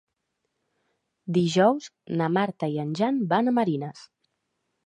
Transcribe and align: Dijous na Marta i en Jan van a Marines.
Dijous 1.37 1.89
na 2.23 2.31
Marta 2.39 2.71
i 2.77 2.81
en 2.87 2.99
Jan 3.03 3.23
van 3.35 3.53
a 3.53 3.55
Marines. 3.63 4.05